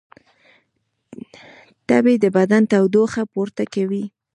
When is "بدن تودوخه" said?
2.37-3.23